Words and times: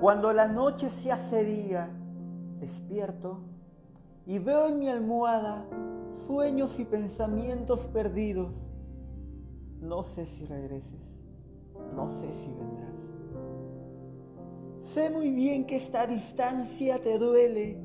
Cuando 0.00 0.32
la 0.32 0.48
noche 0.48 0.88
se 0.88 1.12
hace 1.12 1.44
día, 1.44 1.90
despierto 2.58 3.40
y 4.24 4.38
veo 4.38 4.68
en 4.68 4.78
mi 4.78 4.88
almohada 4.88 5.66
sueños 6.26 6.80
y 6.80 6.86
pensamientos 6.86 7.80
perdidos. 7.80 8.54
No 9.82 10.02
sé 10.02 10.24
si 10.24 10.46
regreses, 10.46 11.02
no 11.94 12.08
sé 12.08 12.32
si 12.32 12.50
vendrás. 12.54 12.94
Sé 14.78 15.10
muy 15.10 15.32
bien 15.32 15.66
que 15.66 15.76
esta 15.76 16.06
distancia 16.06 17.02
te 17.02 17.18
duele. 17.18 17.78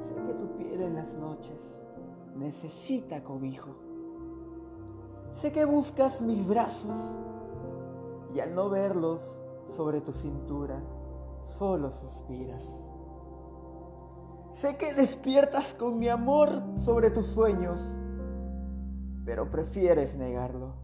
Sé 0.00 0.14
que 0.14 0.34
tu 0.34 0.56
piel 0.58 0.80
en 0.80 0.94
las 0.94 1.12
noches 1.14 1.60
necesita 2.36 3.24
cobijo. 3.24 3.74
Sé 5.32 5.50
que 5.50 5.64
buscas 5.64 6.20
mis 6.20 6.46
brazos 6.46 6.92
y 8.32 8.38
al 8.38 8.54
no 8.54 8.70
verlos 8.70 9.41
sobre 9.76 10.00
tu 10.00 10.12
cintura, 10.12 10.80
solo 11.58 11.90
suspiras. 11.90 12.62
Sé 14.54 14.76
que 14.76 14.94
despiertas 14.94 15.74
con 15.74 15.98
mi 15.98 16.08
amor 16.08 16.62
sobre 16.84 17.10
tus 17.10 17.26
sueños, 17.26 17.80
pero 19.24 19.50
prefieres 19.50 20.14
negarlo. 20.16 20.74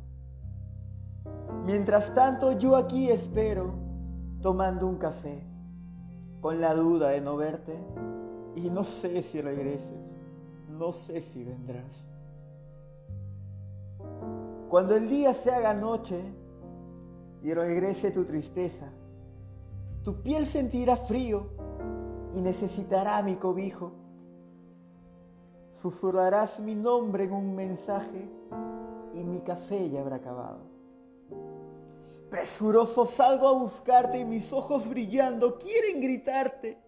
Mientras 1.64 2.12
tanto 2.14 2.52
yo 2.52 2.76
aquí 2.76 3.10
espero, 3.10 3.74
tomando 4.40 4.86
un 4.86 4.96
café, 4.96 5.44
con 6.40 6.60
la 6.60 6.74
duda 6.74 7.10
de 7.10 7.20
no 7.20 7.36
verte, 7.36 7.76
y 8.54 8.70
no 8.70 8.84
sé 8.84 9.22
si 9.22 9.40
regreses, 9.40 10.14
no 10.68 10.92
sé 10.92 11.20
si 11.20 11.44
vendrás. 11.44 12.08
Cuando 14.68 14.96
el 14.96 15.08
día 15.08 15.34
se 15.34 15.50
haga 15.50 15.74
noche 15.74 16.22
y 17.42 17.54
regrese 17.54 18.10
tu 18.10 18.24
tristeza, 18.24 18.86
tu 20.04 20.22
piel 20.22 20.46
sentirá 20.46 20.96
frío 20.96 21.48
y 22.34 22.40
necesitará 22.40 23.22
mi 23.22 23.36
cobijo. 23.36 23.92
Susurrarás 25.74 26.58
mi 26.58 26.74
nombre 26.74 27.24
en 27.24 27.32
un 27.32 27.54
mensaje 27.54 28.28
y 29.14 29.22
mi 29.22 29.40
café 29.40 29.88
ya 29.90 30.00
habrá 30.00 30.16
acabado. 30.16 30.60
Presuroso 32.30 33.06
salgo 33.06 33.48
a 33.48 33.52
buscarte 33.52 34.18
y 34.18 34.24
mis 34.24 34.52
ojos 34.52 34.88
brillando 34.88 35.58
quieren 35.58 36.00
gritarte 36.00 36.78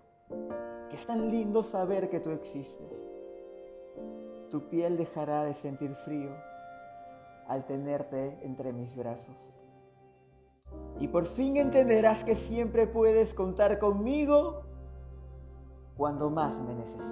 que 0.91 0.97
es 0.97 1.07
tan 1.07 1.31
lindo 1.31 1.63
saber 1.63 2.11
que 2.11 2.21
tú 2.21 2.31
existes. 2.31 2.91
Tu 4.51 4.69
piel 4.69 4.97
dejará 4.97 5.45
de 5.45 5.55
sentir 5.55 5.95
frío 5.95 6.31
al 7.47 7.65
tenerte 7.65 8.39
entre 8.43 8.73
mis 8.73 8.95
brazos. 8.97 9.37
Y 11.01 11.09
por 11.09 11.25
fin 11.25 11.57
entenderás 11.57 12.23
que 12.23 12.37
siempre 12.37 12.87
puedes 12.87 13.33
contar 13.33 13.79
conmigo 13.79 14.63
cuando 15.97 16.31
más 16.31 16.61
me 16.61 16.75
necesites. 16.75 17.11